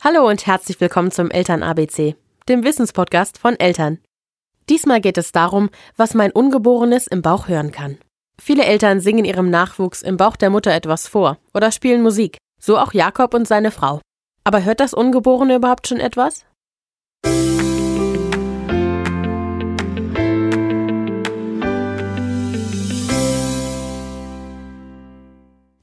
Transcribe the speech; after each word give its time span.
Hallo 0.00 0.28
und 0.28 0.46
herzlich 0.46 0.80
willkommen 0.80 1.10
zum 1.10 1.28
Eltern 1.28 1.64
ABC, 1.64 2.14
dem 2.48 2.62
Wissenspodcast 2.62 3.36
von 3.36 3.58
Eltern. 3.58 3.98
Diesmal 4.68 5.00
geht 5.00 5.18
es 5.18 5.32
darum, 5.32 5.70
was 5.96 6.14
mein 6.14 6.30
Ungeborenes 6.30 7.08
im 7.08 7.20
Bauch 7.20 7.48
hören 7.48 7.72
kann. 7.72 7.98
Viele 8.40 8.64
Eltern 8.64 9.00
singen 9.00 9.24
ihrem 9.24 9.50
Nachwuchs 9.50 10.02
im 10.02 10.16
Bauch 10.16 10.36
der 10.36 10.50
Mutter 10.50 10.72
etwas 10.72 11.08
vor 11.08 11.36
oder 11.52 11.72
spielen 11.72 12.00
Musik, 12.00 12.38
so 12.60 12.78
auch 12.78 12.92
Jakob 12.92 13.34
und 13.34 13.48
seine 13.48 13.72
Frau. 13.72 14.00
Aber 14.44 14.62
hört 14.62 14.78
das 14.78 14.94
Ungeborene 14.94 15.56
überhaupt 15.56 15.88
schon 15.88 15.98
etwas? 15.98 16.44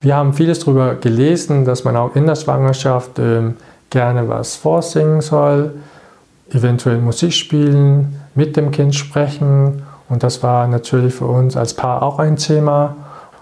Wir 0.00 0.16
haben 0.16 0.32
vieles 0.32 0.60
darüber 0.60 0.94
gelesen, 0.94 1.66
dass 1.66 1.84
man 1.84 1.94
auch 1.94 2.16
in 2.16 2.26
der 2.26 2.36
Schwangerschaft 2.36 3.18
äh, 3.18 3.52
gerne 3.90 4.28
was 4.28 4.56
vorsingen 4.56 5.20
soll, 5.20 5.74
eventuell 6.50 6.98
Musik 6.98 7.32
spielen, 7.32 8.20
mit 8.34 8.56
dem 8.56 8.70
Kind 8.70 8.94
sprechen. 8.94 9.82
Und 10.08 10.22
das 10.22 10.42
war 10.42 10.66
natürlich 10.66 11.14
für 11.14 11.26
uns 11.26 11.56
als 11.56 11.74
Paar 11.74 12.02
auch 12.02 12.18
ein 12.18 12.36
Thema. 12.36 12.96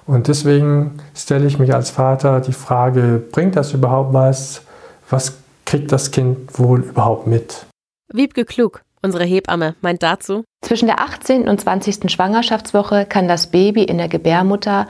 Und 0.06 0.28
deswegen 0.28 0.98
stelle 1.14 1.46
ich 1.46 1.58
mich 1.58 1.74
als 1.74 1.90
Vater 1.90 2.40
die 2.40 2.52
Frage, 2.52 3.22
bringt 3.32 3.56
das 3.56 3.72
überhaupt 3.72 4.12
was? 4.12 4.62
Was 5.10 5.38
kriegt 5.64 5.92
das 5.92 6.10
Kind 6.10 6.58
wohl 6.58 6.80
überhaupt 6.80 7.26
mit? 7.26 7.66
Wiebke 8.12 8.44
Klug, 8.44 8.82
unsere 9.02 9.24
Hebamme, 9.24 9.74
meint 9.80 10.02
dazu. 10.02 10.44
Zwischen 10.62 10.86
der 10.86 11.00
18. 11.00 11.48
und 11.48 11.60
20. 11.60 12.10
Schwangerschaftswoche 12.10 13.04
kann 13.04 13.28
das 13.28 13.48
Baby 13.48 13.82
in 13.82 13.98
der 13.98 14.08
Gebärmutter 14.08 14.86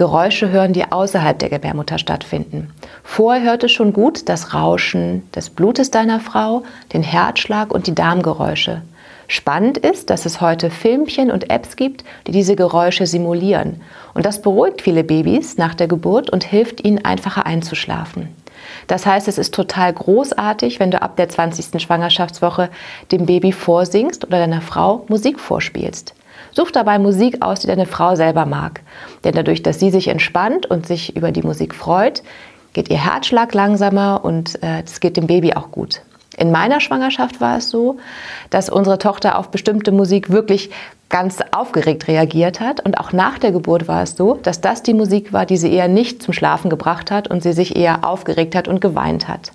Geräusche 0.00 0.48
hören, 0.48 0.72
die 0.72 0.90
außerhalb 0.90 1.38
der 1.38 1.50
Gebärmutter 1.50 1.98
stattfinden. 1.98 2.72
Vorher 3.04 3.42
hört 3.42 3.64
es 3.64 3.72
schon 3.72 3.92
gut 3.92 4.30
das 4.30 4.54
Rauschen 4.54 5.30
des 5.32 5.50
Blutes 5.50 5.90
deiner 5.90 6.20
Frau, 6.20 6.62
den 6.94 7.02
Herzschlag 7.02 7.70
und 7.70 7.86
die 7.86 7.94
Darmgeräusche. 7.94 8.80
Spannend 9.28 9.76
ist, 9.76 10.08
dass 10.08 10.24
es 10.24 10.40
heute 10.40 10.70
Filmchen 10.70 11.30
und 11.30 11.50
Apps 11.50 11.76
gibt, 11.76 12.04
die 12.26 12.32
diese 12.32 12.56
Geräusche 12.56 13.04
simulieren. 13.04 13.82
Und 14.14 14.24
das 14.24 14.40
beruhigt 14.40 14.80
viele 14.80 15.04
Babys 15.04 15.58
nach 15.58 15.74
der 15.74 15.86
Geburt 15.86 16.30
und 16.30 16.44
hilft 16.44 16.82
ihnen 16.82 17.04
einfacher 17.04 17.44
einzuschlafen. 17.44 18.34
Das 18.86 19.06
heißt, 19.06 19.28
es 19.28 19.38
ist 19.38 19.54
total 19.54 19.92
großartig, 19.92 20.80
wenn 20.80 20.90
du 20.90 21.00
ab 21.00 21.16
der 21.16 21.28
20. 21.28 21.80
Schwangerschaftswoche 21.80 22.70
dem 23.12 23.26
Baby 23.26 23.52
vorsingst 23.52 24.24
oder 24.24 24.38
deiner 24.38 24.60
Frau 24.60 25.04
Musik 25.08 25.40
vorspielst. 25.40 26.14
Such 26.52 26.70
dabei 26.70 26.98
Musik 26.98 27.42
aus, 27.42 27.60
die 27.60 27.66
deine 27.66 27.86
Frau 27.86 28.16
selber 28.16 28.46
mag. 28.46 28.80
Denn 29.24 29.34
dadurch, 29.34 29.62
dass 29.62 29.78
sie 29.78 29.90
sich 29.90 30.08
entspannt 30.08 30.66
und 30.66 30.86
sich 30.86 31.16
über 31.16 31.32
die 31.32 31.42
Musik 31.42 31.74
freut, 31.74 32.22
geht 32.72 32.88
ihr 32.88 32.98
Herzschlag 32.98 33.54
langsamer 33.54 34.24
und 34.24 34.58
es 34.62 34.96
äh, 34.96 35.00
geht 35.00 35.16
dem 35.16 35.26
Baby 35.26 35.54
auch 35.54 35.70
gut. 35.70 36.02
In 36.36 36.52
meiner 36.52 36.80
Schwangerschaft 36.80 37.40
war 37.40 37.58
es 37.58 37.70
so, 37.70 37.98
dass 38.50 38.70
unsere 38.70 38.98
Tochter 38.98 39.38
auf 39.38 39.50
bestimmte 39.50 39.92
Musik 39.92 40.30
wirklich 40.30 40.70
ganz 41.10 41.38
aufgeregt 41.50 42.08
reagiert 42.08 42.60
hat. 42.60 42.80
Und 42.80 42.98
auch 42.98 43.12
nach 43.12 43.38
der 43.38 43.52
Geburt 43.52 43.88
war 43.88 44.02
es 44.02 44.16
so, 44.16 44.38
dass 44.42 44.60
das 44.60 44.82
die 44.82 44.94
Musik 44.94 45.32
war, 45.32 45.44
die 45.44 45.58
sie 45.58 45.72
eher 45.72 45.88
nicht 45.88 46.22
zum 46.22 46.32
Schlafen 46.32 46.70
gebracht 46.70 47.10
hat 47.10 47.28
und 47.28 47.42
sie 47.42 47.52
sich 47.52 47.76
eher 47.76 48.04
aufgeregt 48.04 48.54
hat 48.54 48.68
und 48.68 48.80
geweint 48.80 49.28
hat. 49.28 49.52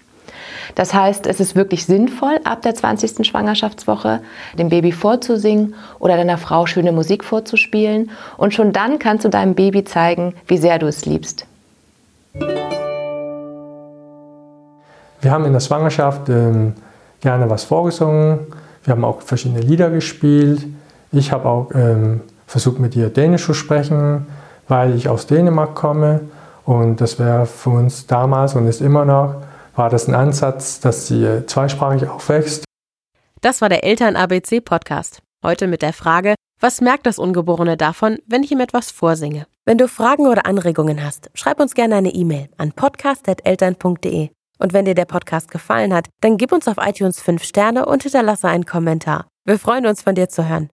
Das 0.76 0.94
heißt, 0.94 1.26
es 1.28 1.40
ist 1.40 1.56
wirklich 1.56 1.86
sinnvoll, 1.86 2.40
ab 2.44 2.62
der 2.62 2.76
20. 2.76 3.26
Schwangerschaftswoche 3.26 4.22
dem 4.58 4.70
Baby 4.70 4.92
vorzusingen 4.92 5.76
oder 6.00 6.18
deiner 6.18 6.38
Frau 6.38 6.66
schöne 6.66 6.92
Musik 6.92 7.24
vorzuspielen. 7.24 8.12
Und 8.38 8.54
schon 8.54 8.74
dann 8.74 9.00
kannst 9.00 9.24
du 9.24 9.30
deinem 9.30 9.56
Baby 9.56 9.86
zeigen, 9.86 10.34
wie 10.48 10.58
sehr 10.58 10.78
du 10.78 10.88
es 10.88 11.06
liebst. 11.06 11.46
Wir 15.22 15.32
haben 15.32 15.46
in 15.46 15.54
der 15.54 15.62
Schwangerschaft 15.62 16.28
ähm, 16.30 16.74
gerne 17.22 17.50
was 17.50 17.64
vorgesungen. 17.64 18.40
Wir 18.84 18.92
haben 18.92 19.06
auch 19.06 19.22
verschiedene 19.22 19.62
Lieder 19.62 19.90
gespielt. 19.90 20.68
Ich 21.16 21.32
habe 21.32 21.48
auch 21.48 21.72
ähm, 21.74 22.22
versucht, 22.46 22.80
mit 22.80 22.96
ihr 22.96 23.10
Dänisch 23.10 23.46
zu 23.46 23.54
sprechen, 23.54 24.28
weil 24.68 24.96
ich 24.96 25.08
aus 25.08 25.28
Dänemark 25.28 25.74
komme. 25.74 26.22
Und 26.66 27.00
das 27.00 27.20
wäre 27.20 27.46
für 27.46 27.70
uns 27.70 28.06
damals 28.06 28.56
und 28.56 28.68
ist 28.68 28.82
immer 28.82 29.06
noch 29.06 29.36
war 29.76 29.90
das 29.90 30.08
ein 30.08 30.16
Ansatz, 30.16 30.80
dass 30.80 31.08
sie 31.08 31.46
zweisprachig 31.46 32.08
aufwächst. 32.08 32.64
Das 33.42 33.62
war 33.62 33.70
der 33.70 33.84
Eltern-ABC-Podcast. 33.84 35.22
Heute 35.44 35.68
mit 35.68 35.82
der 35.82 35.94
Frage, 35.94 36.36
was 36.60 36.82
merkt 36.82 37.06
das 37.06 37.20
Ungeborene 37.20 37.78
davon, 37.78 38.18
wenn 38.26 38.44
ich 38.44 38.52
ihm 38.52 38.62
etwas 38.62 38.90
vorsinge? 38.92 39.46
Wenn 39.66 39.78
du 39.78 39.88
Fragen 39.88 40.28
oder 40.28 40.46
Anregungen 40.46 41.04
hast, 41.04 41.30
schreib 41.34 41.60
uns 41.60 41.76
gerne 41.76 41.96
eine 41.96 42.14
E-Mail 42.14 42.48
an 42.58 42.72
podcast.eltern.de. 42.72 44.30
Und 44.58 44.72
wenn 44.72 44.86
dir 44.86 44.96
der 44.96 45.06
Podcast 45.06 45.52
gefallen 45.52 45.94
hat, 45.94 46.08
dann 46.22 46.38
gib 46.38 46.54
uns 46.54 46.68
auf 46.68 46.78
iTunes 46.80 47.20
5 47.20 47.44
Sterne 47.44 47.86
und 47.86 48.04
hinterlasse 48.04 48.48
einen 48.48 48.66
Kommentar. 48.66 49.28
Wir 49.44 49.60
freuen 49.60 49.86
uns, 49.86 50.02
von 50.02 50.16
dir 50.16 50.30
zu 50.30 50.48
hören. 50.48 50.64